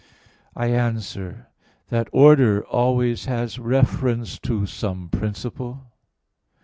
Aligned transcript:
I 0.55 0.69
answer 0.71 1.45
that, 1.89 2.07
Order 2.11 2.65
always 2.65 3.25
has 3.25 3.59
reference 3.59 4.39
to 4.39 4.65
some 4.65 5.09
principle. 5.09 5.85